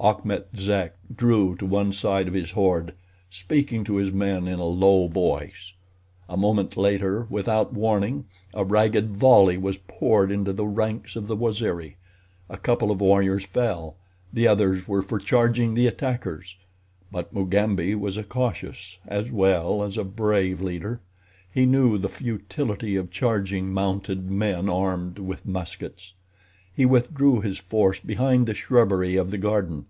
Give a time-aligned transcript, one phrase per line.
[0.00, 2.94] Achmet Zek drew to one side of his horde,
[3.30, 5.72] speaking to his men in a low voice.
[6.28, 11.34] A moment later, without warning, a ragged volley was poured into the ranks of the
[11.36, 11.96] Waziri.
[12.48, 13.96] A couple of warriors fell,
[14.32, 16.54] the others were for charging the attackers;
[17.10, 21.00] but Mugambi was a cautious as well as a brave leader.
[21.52, 26.12] He knew the futility of charging mounted men armed with muskets.
[26.72, 29.86] He withdrew his force behind the shrubbery of the garden.